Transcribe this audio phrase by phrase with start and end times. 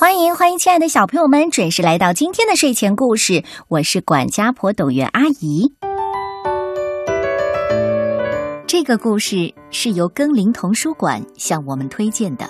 [0.00, 3.42] 欢迎欢迎，亲爱的小朋友们，准时来到今天的睡前故事。
[3.66, 5.74] 我是管家婆董月阿姨。
[8.64, 12.48] 这个故事是由耕林童书馆向我们推荐的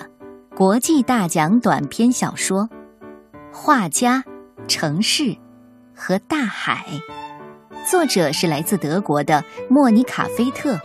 [0.55, 2.65] 国际大奖短篇小说
[3.51, 4.23] 《画家、
[4.67, 5.35] 城市
[5.95, 6.85] 和大海》，
[7.89, 10.79] 作者是来自德国的莫妮卡·菲特、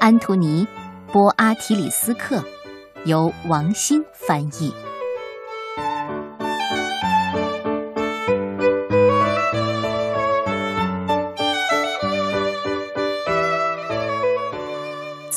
[0.00, 0.66] 安图尼·
[1.12, 2.42] 波阿提里斯克，
[3.04, 4.74] 由王鑫翻译。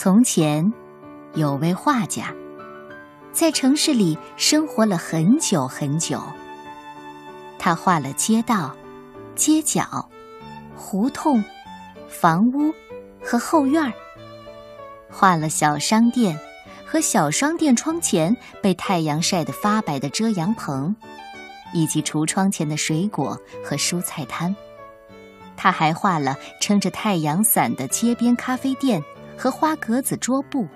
[0.04, 0.74] 从前，
[1.36, 2.34] 有位画家，
[3.32, 6.20] 在城市里生活了很久很久。
[7.60, 8.76] 他画了街道、
[9.36, 10.10] 街角、
[10.76, 11.46] 胡同、
[12.10, 12.74] 房屋
[13.24, 13.94] 和后院儿，
[15.08, 16.36] 画了小商店
[16.84, 20.96] 和小商店窗前被太阳晒得发白的遮阳棚，
[21.74, 24.56] 以及橱窗前的水果和蔬菜摊。
[25.56, 29.00] 他还画了撑着太阳伞的街边咖啡店。
[29.42, 30.68] 和花格子桌布，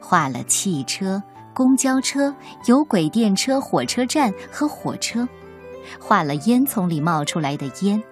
[0.00, 1.22] 画了汽车、
[1.54, 2.34] 公交车、
[2.64, 5.24] 有轨电车、火车站和火车，
[6.00, 8.02] 画了烟囱里冒出来的烟、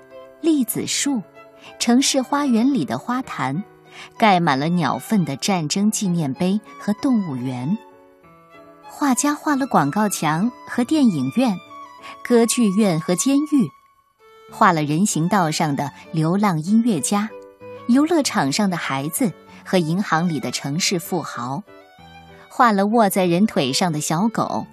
[0.40, 1.20] 栗子树、
[1.80, 3.64] 城市花园里的花坛、
[4.16, 7.76] 盖满了鸟粪的战争纪念碑和动物园。
[8.84, 11.52] 画家画了广告墙和电影院、
[12.22, 13.68] 歌剧院和监狱，
[14.52, 17.28] 画了人行道上的流浪音乐家、
[17.88, 19.32] 游乐场上的孩子。
[19.64, 21.62] 和银行里的城市富豪，
[22.48, 24.66] 画了卧在人腿上的小狗，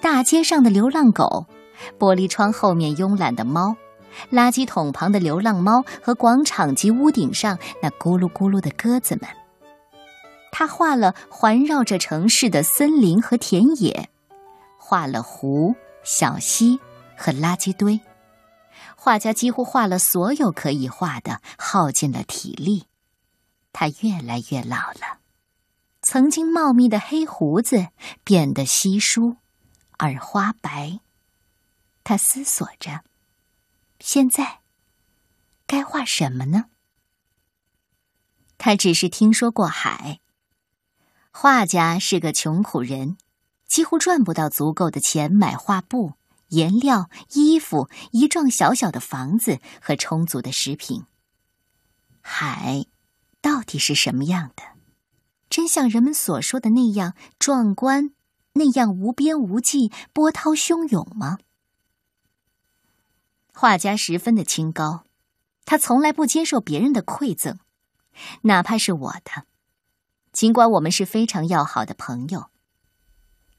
[0.00, 1.46] 大街上的流浪狗，
[1.98, 3.76] 玻璃窗后面慵懒的猫，
[4.30, 9.28] 垃圾桶旁的流浪猫和广场及屋顶上那咕噜咕噜的鸽子们。
[10.52, 14.08] 他画了环绕着城市的森林和田野，
[14.78, 16.80] 画了湖、小溪
[17.14, 18.00] 和垃圾堆。
[18.96, 22.86] 画家几乎画了所有可以画的，耗尽了体力。
[23.78, 25.20] 他越来越老了，
[26.00, 27.88] 曾经茂密的黑胡子
[28.24, 29.36] 变得稀疏，
[29.98, 31.00] 而花白。
[32.02, 33.04] 他思索着，
[34.00, 34.60] 现在
[35.66, 36.70] 该画什么呢？
[38.56, 40.20] 他只是听说过海。
[41.30, 43.18] 画家是个穷苦人，
[43.66, 46.14] 几乎赚不到足够的钱买画布、
[46.48, 51.04] 颜料、衣服、一幢小小的房子和充足的食品。
[52.22, 52.86] 海。
[53.46, 54.64] 到底是什么样的？
[55.48, 58.10] 真像人们所说的那样壮观，
[58.54, 61.38] 那样无边无际、波涛汹涌吗？
[63.52, 65.04] 画家十分的清高，
[65.64, 67.60] 他从来不接受别人的馈赠，
[68.42, 69.44] 哪怕是我的，
[70.32, 72.50] 尽管我们是非常要好的朋友。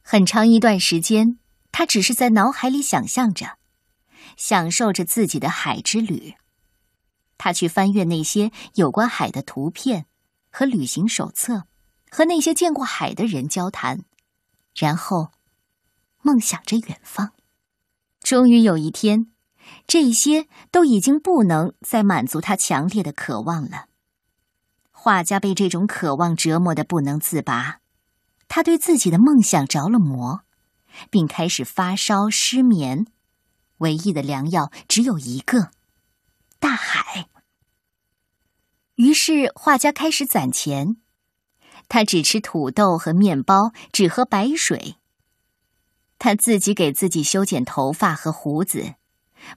[0.02, 1.40] 很长一段时间，
[1.72, 3.58] 他只是在脑海里想象着，
[4.36, 6.36] 享受着自己的海之旅。
[7.38, 10.06] 他去翻阅那些有关海的图片
[10.50, 11.64] 和旅行手册，
[12.10, 14.04] 和那些见过海的人交谈，
[14.76, 15.30] 然后
[16.22, 17.34] 梦想着远方。
[18.22, 19.32] 终于有一天，
[19.86, 23.86] 这些都已经不能再满足他强烈的渴望了。
[24.92, 27.80] 画家被这种渴望折磨的不能自拔，
[28.48, 30.42] 他对自己的梦想着了魔，
[31.10, 33.06] 并开始发烧失眠。
[33.78, 35.70] 唯一的良药只有一个。
[36.60, 37.28] 大海。
[38.96, 40.98] 于是画家开始攒钱，
[41.88, 44.96] 他只吃土豆和面包，只喝白水。
[46.20, 48.96] 他自己给自己修剪头发和胡子，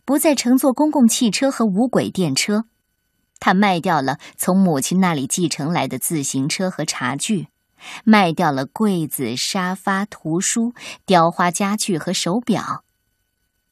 [0.05, 2.66] 不再乘坐公共汽车和无轨电车。
[3.39, 7.49] 他卖掉了从母亲那里继承来的自行车和茶具，
[8.05, 10.75] 卖掉了柜子、沙发、图书、
[11.06, 12.84] 雕花家具和手表，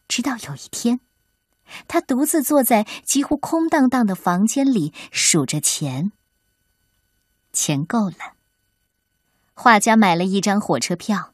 [0.08, 1.00] 直到有一天。
[1.86, 6.12] 他独自坐在几乎空荡荡的房间里，数着钱。
[7.52, 8.34] 钱够了。
[9.54, 11.32] 画家买了一张火车票。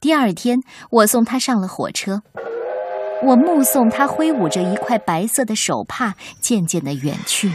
[0.00, 2.22] 第二天，我送他上了火车。
[3.24, 7.54] 我目送他挥舞着一块白色的手帕，渐渐的远去，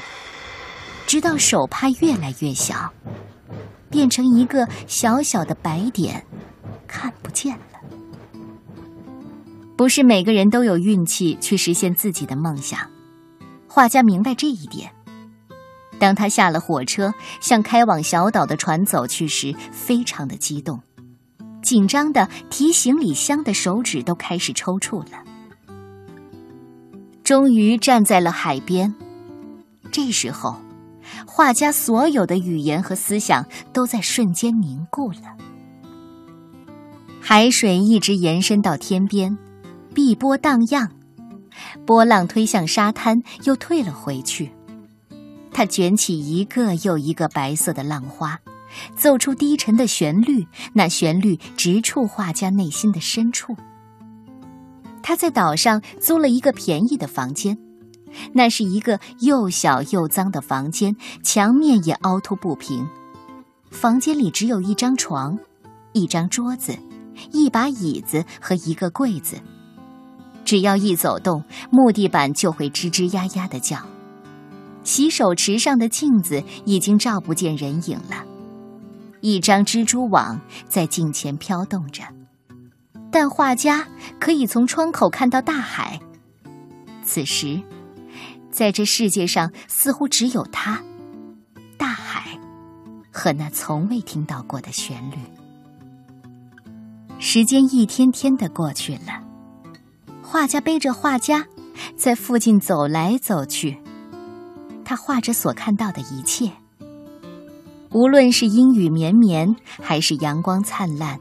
[1.06, 2.94] 直到手帕越来越小，
[3.90, 6.26] 变成一个小小的白点，
[6.88, 7.80] 看不见了。
[9.78, 12.80] 不是每个人都有运气去实现自己的梦想，
[13.70, 14.92] 画家明白这一点。
[16.00, 20.82] 当他下了火车，向开往小岛的船走去时，非常的激动，
[21.62, 25.24] 紧张的提行李箱的手指都开始抽搐了。
[27.24, 28.96] 终于站在了海边，
[29.92, 30.56] 这时候，
[31.28, 35.38] 画家所有的语言和思想都在瞬间凝固了。
[37.22, 39.38] 海水一直延伸到天边，
[39.98, 40.92] 碧波荡漾，
[41.84, 44.52] 波浪推向沙滩，又退了回去。
[45.52, 48.40] 它卷起一个又一个白色的浪花，
[48.96, 53.58] 奏出低沉的旋律，那旋律直触画家内心的深处。
[55.02, 57.58] 他在岛上租了一个便宜的房间，
[58.34, 62.88] 那是一个又小又脏的房间，墙面也凹凸不平。
[63.72, 65.40] 房间里只有一张床，
[65.94, 66.78] 一张桌子，
[67.32, 69.38] 一把椅子和一个柜子。
[70.48, 73.86] 只要一走动，木地板就会吱吱呀呀的叫。
[74.86, 78.24] 洗手池上的镜子已经照不见人影了，
[79.20, 80.40] 一张蜘蛛网
[80.70, 82.02] 在镜前飘动着，
[83.12, 83.86] 但画家
[84.22, 86.00] 可以从窗口看到大海。
[87.04, 87.62] 此时，
[88.50, 90.82] 在这世界上似乎只有他，
[91.78, 92.40] 大海，
[93.12, 95.18] 和那从未听到过的旋律。
[97.20, 99.27] 时间一天天的过去了，
[100.30, 101.46] 画家背着画家，
[101.96, 103.78] 在附近走来走去。
[104.84, 106.52] 他画着所看到的一切，
[107.92, 111.18] 无论是阴雨绵绵，还是阳光灿烂。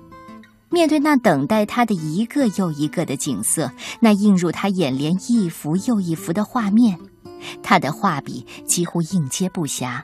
[0.71, 3.71] 面对那等待他的一个又一个的景色，
[4.01, 6.99] 那映入他眼帘一幅又一幅的画面，
[7.63, 10.03] 他的画笔几乎应接不暇。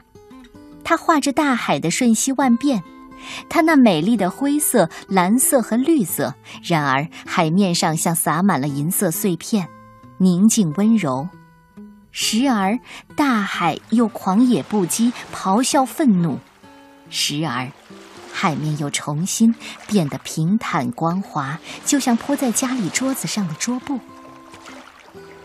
[0.81, 2.81] 他画着大海的瞬息万变，
[3.49, 6.35] 他那美丽的灰色、蓝色和绿色。
[6.63, 9.67] 然而海面上像洒满了银色碎片，
[10.17, 11.27] 宁静温柔。
[12.11, 12.79] 时而，
[13.15, 16.37] 大海又狂野不羁，咆哮愤怒；
[17.09, 17.71] 时而，
[18.31, 19.55] 海面又重新
[19.87, 23.99] 变得平坦光滑，就像铺在家里桌子上的桌布。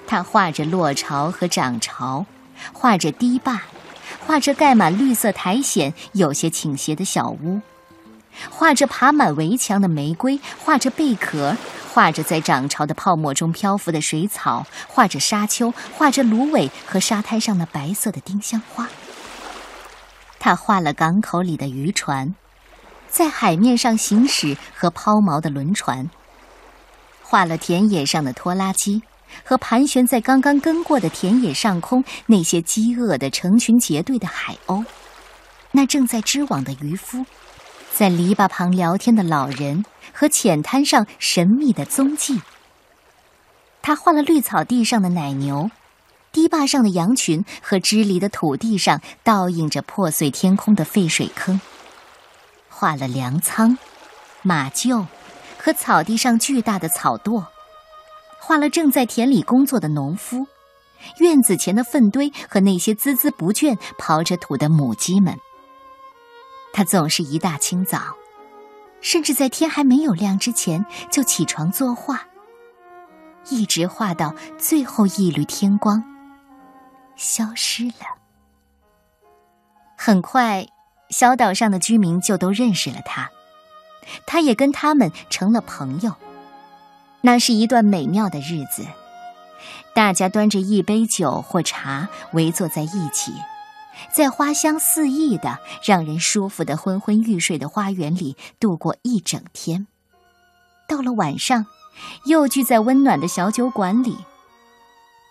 [0.06, 2.26] 他画着落潮和涨潮，
[2.72, 3.62] 画着堤坝，
[4.26, 7.60] 画着盖满绿色苔藓、有些倾斜的小屋，
[8.50, 11.56] 画着爬满围墙的玫瑰，画着贝壳。
[11.90, 18.88] 画着在涨潮的泡沫中漂浮的水草，画着沙丘，画着芦苇和沙滩上那白色的丁香花。
[20.38, 22.36] 他画了港口里的渔船，
[23.08, 26.08] 在海面上行驶和抛锚的轮船，
[27.22, 29.02] 画了田野上的拖拉机
[29.44, 34.84] 和盘旋在刚刚耕过的田野上空那些饥饿的成群结队的海鸥，
[35.72, 37.24] 那正在织网的渔夫。
[37.94, 42.40] 在篱笆旁聊天的老人和浅滩上神秘的踪迹。
[43.82, 45.70] 他画了绿草地上的奶牛，
[46.30, 51.60] 堤坝上的羊群和支离的土地上倒映着破碎天空的废水坑。
[52.68, 53.76] 画了粮仓、
[54.42, 55.06] 马厩
[55.58, 57.46] 和草地上巨大的草垛。
[58.40, 60.46] 画了正在田里工作的农夫，
[61.18, 65.36] 院子前的粪堆和那些孜孜不倦刨着土的母鸡们。
[66.72, 68.16] 他总是一大清早，
[69.00, 72.26] 甚至在天还没有亮之前就起床作画，
[73.48, 76.02] 一直画到最后一缕天光
[77.16, 78.16] 消失了。
[79.96, 80.66] 很快，
[81.10, 83.28] 小岛上的居民就都认识了他，
[84.26, 86.14] 他也跟他们成了朋友。
[87.20, 88.86] 那是一段美妙的日子，
[89.94, 93.32] 大家端着一杯酒或茶，围坐在一起。
[94.12, 99.88] 在花香四溢的、让人舒服的昏昏欲睡的花园里度过一整天，
[100.86, 101.66] 到了晚上，
[102.26, 104.16] 又聚在温暖的小酒馆里。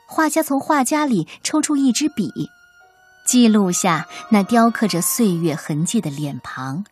[0.05, 2.29] 画家从画家里抽出一支笔，
[3.25, 6.83] 记录下那雕刻着岁月痕迹的脸庞、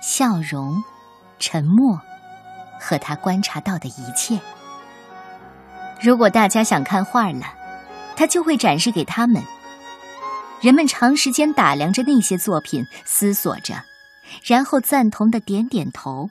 [0.00, 0.82] 笑容、
[1.38, 2.00] 沉默
[2.80, 4.40] 和他观察到的一切。
[6.00, 7.46] 如果大家想看画了，
[8.16, 9.42] 他就会展示给他们。
[10.60, 13.82] 人们长时间打量着那些作品，思索着，
[14.44, 16.30] 然后赞同的点点头。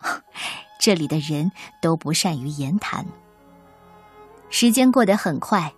[0.78, 3.04] 这里的人都不善于言谈。
[4.48, 5.72] 时间过得很快，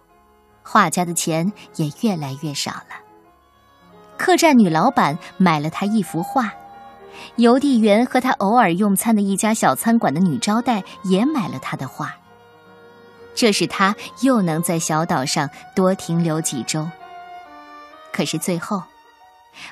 [0.62, 2.96] 画家的钱也越来越少了。
[4.16, 6.52] 客栈女老板买了他一幅画，
[7.36, 12.14] 邮递员和他偶尔用餐的一家小餐馆的女招待也买了他的画。
[13.34, 16.88] 这使他又能在小岛上多停留几周。
[18.12, 18.82] 可是最后，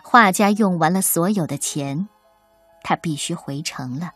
[0.03, 2.09] 画家用完了所有的钱，
[2.83, 4.13] 他必须回城了。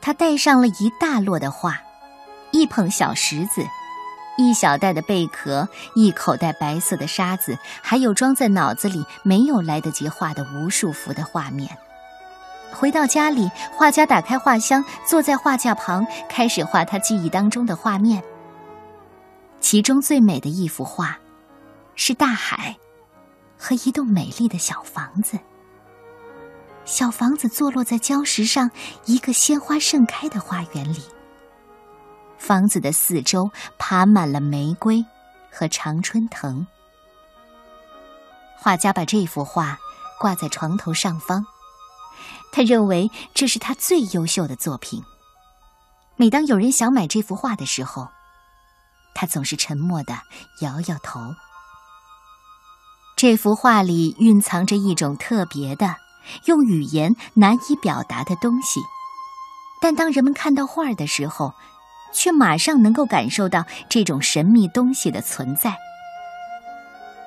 [0.00, 1.78] 他带上了一大摞的画，
[2.52, 3.66] 一捧小石子，
[4.36, 11.76] 一小袋的贝壳，一口袋白色的沙子，还有装在脑子里没有来得及画的无数幅的画面。
[12.72, 18.22] 回到家里，画家打开画箱，坐在画架旁，开始画他记忆当中的画面。
[19.60, 21.18] 其中最美的一幅画。
[21.96, 22.74] 是大海，
[23.58, 25.38] 和一栋美丽的小房子。
[26.86, 28.70] 小房子坐落在礁石上
[29.04, 31.02] 一个鲜花盛开的花园里。
[32.40, 35.04] 房子的四周爬满了玫瑰
[35.52, 36.66] 和常春藤。
[38.58, 39.78] 画家把这幅画
[40.18, 41.46] 挂在床头上方，
[42.50, 45.04] 他认为这是他最优秀的作品。
[46.16, 48.08] 每当有人想买这幅画的时候，
[49.14, 50.14] 他总是沉默的
[50.62, 51.20] 摇摇头。
[53.16, 55.96] 这幅画里蕴藏着一种特别的、
[56.46, 58.80] 用语言难以表达的东西，
[59.80, 61.54] 但当人们看到画的时候，
[62.12, 65.76] 却马上能够感受到这种神秘东西的存在。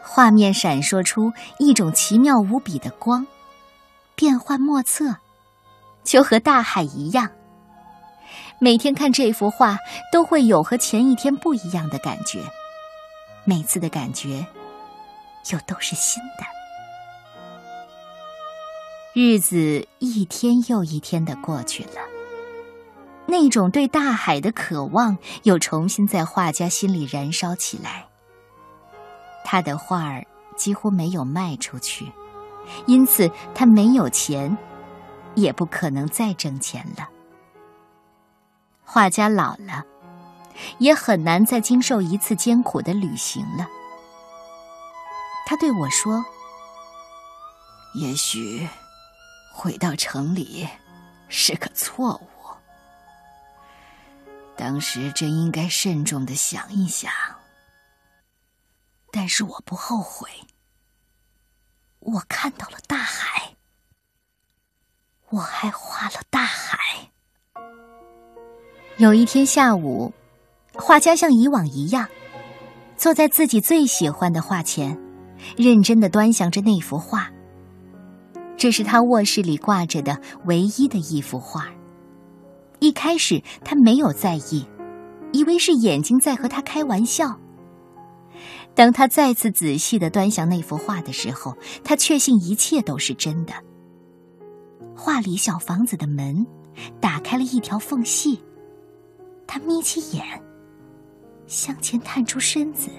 [0.02, 3.26] 画面闪烁出一种奇妙无比的光，
[4.16, 5.18] 变幻莫测，
[6.04, 7.32] 就和大海一样。
[8.60, 9.78] 每天看这幅画，
[10.12, 12.40] 都会有和前一天不一样的感觉，
[13.44, 14.46] 每次的感觉。
[15.52, 16.46] 又都是新的，
[19.14, 22.13] 日子一天又一天的过去了。
[23.34, 28.06] 那种对大海的渴望又重新在画家心里燃烧起来。
[29.44, 30.24] 他的画儿
[30.56, 32.12] 几乎没有卖出去，
[32.86, 34.56] 因此他没有钱，
[35.34, 37.10] 也不可能再挣钱了。
[38.84, 39.84] 画家老了，
[40.78, 43.68] 也很难再经受一次艰苦的旅行了。
[45.48, 46.24] 他对我说
[48.00, 48.70] ：“也许
[49.52, 50.68] 回到城里
[51.30, 52.33] 是个错误。
[54.64, 57.12] 当时真应该慎重的想一想。
[59.12, 60.30] 但是我不后悔。
[62.00, 63.58] 我看到了大海，
[65.32, 66.80] 我还画了大海。
[68.96, 70.14] 有一天下午，
[70.76, 72.08] 画家像以往一样，
[72.96, 74.98] 坐在自己最喜欢的画前。”
[75.58, 77.30] 认真的端详着那幅画。
[78.56, 81.68] 这是他卧室里挂着的唯一的一幅画。
[82.84, 84.68] 一开始他没有在意，
[85.32, 87.40] 以为是眼睛在和他开玩笑。
[88.76, 93.54] 当他再次仔细的端详那幅画的时候，他确信一切都是真的。
[94.94, 96.46] 画里小房子的门
[97.00, 98.44] 打开了一条缝隙，
[99.48, 100.26] 他眯起眼，
[101.48, 102.90] 向前探出身子。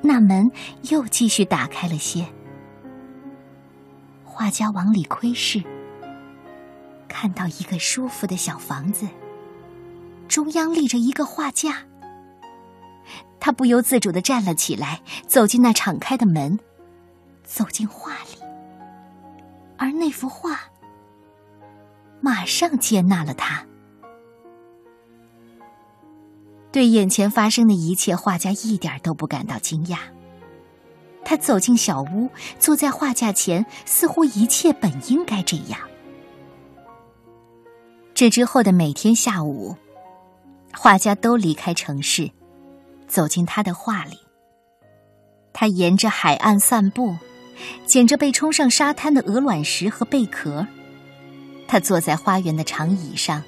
[0.00, 0.50] 那门
[0.88, 2.24] 又继续打开了些，
[4.24, 5.62] 画家往里窥视，
[7.08, 9.08] 看到一个舒服的小房子，
[10.28, 11.84] 中央立着一个画架。
[13.40, 16.58] 他不由自主的站了起来，走进那敞开的门，
[17.44, 18.42] 走进画里，
[19.76, 20.60] 而那幅画
[22.20, 23.64] 马上接纳了他。
[26.70, 29.98] 对眼前发生的一切，画家一点都不感到惊讶。
[31.24, 35.87] 他走进小屋，坐在画架前，似乎一切本应该这样。
[38.18, 39.76] 这之后的每天下午，
[40.74, 42.28] 画家都离开城市，
[43.06, 44.18] 走进他的画里。
[45.52, 47.16] 他沿着海岸散步，
[47.86, 50.66] 捡着被冲上沙滩的鹅卵石和贝壳。
[51.68, 53.40] 他坐在花园的长椅上。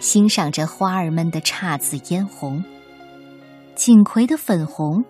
[0.00, 2.64] 欣赏着花儿们的姹紫嫣红，
[3.76, 5.04] 锦葵的粉红，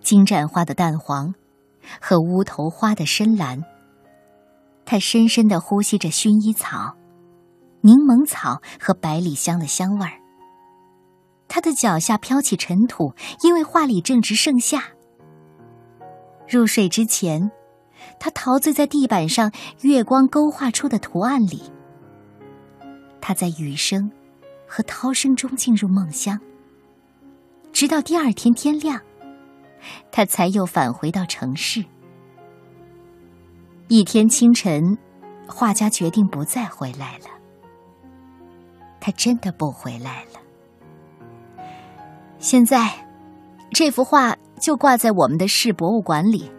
[0.00, 1.32] 金盏花的淡黄，
[2.00, 3.62] 和乌头花的深蓝。
[4.84, 6.96] 他深深的呼吸着薰衣草、
[7.88, 10.20] 柠檬草和百里香的香味儿。
[11.48, 14.84] 他的脚下飘起尘土，因为画里正值盛夏。
[16.46, 17.50] 入睡之前，
[18.20, 21.62] 他陶醉在地板上月光勾画出的图案里。
[23.22, 24.10] 他在雨声
[24.66, 26.38] 和涛声中进入梦乡，
[27.72, 29.00] 直到第二天天亮，
[30.12, 31.82] 他才又返回到城市。
[33.88, 34.98] 一天清晨，
[35.46, 37.37] 画家决定不再回来了。
[39.00, 40.40] 他真的不回来了。
[42.38, 42.90] 现在，
[43.72, 46.50] 这幅画就挂在我们的市博物馆里，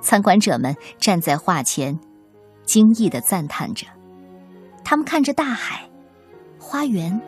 [0.00, 1.98] 参观者们站在画前，
[2.64, 3.86] 惊异的赞叹着，
[4.84, 5.88] 他们看着大海。
[6.62, 7.20] 花园、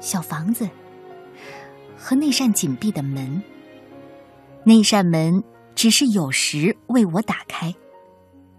[0.00, 0.68] 小房子
[1.96, 3.40] 和那扇紧闭的门。
[4.64, 5.44] 那扇门
[5.74, 7.72] 只是有时为我打开，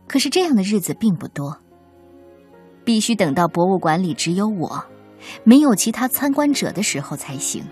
[0.08, 1.58] 可是这样的日子并不多。
[2.86, 4.82] 必须等到博物馆里只有我，
[5.44, 7.64] 没有其他参观者的时候才行。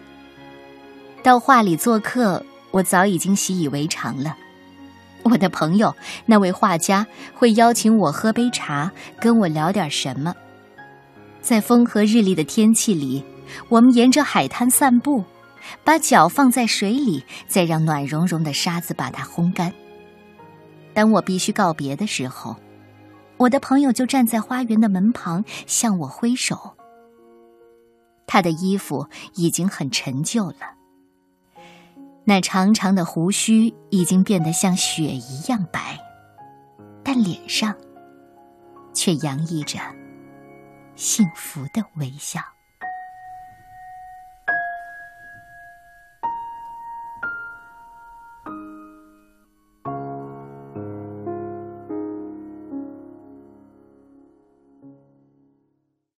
[1.23, 4.35] 到画里做客，我早已经习以为常了。
[5.23, 5.95] 我的朋友
[6.27, 10.35] 那位画家会邀请我喝杯茶，跟我聊点什么。
[11.41, 13.23] 在风和日丽的天气里，
[13.69, 15.23] 我们沿着海滩散步，
[15.83, 19.73] 把脚放在水里，再让暖融融的沙子把它烘干。
[20.93, 22.55] 当我必须告别的时候，
[23.37, 26.74] 我的朋友就站在花园的门旁向我挥手。
[28.27, 30.75] 他的衣服已经很陈旧了，
[32.23, 35.99] 那长长的胡须已经变得像雪一样白，
[37.03, 37.75] 但脸上
[38.93, 39.79] 却洋溢着
[40.95, 42.41] 幸福的微笑。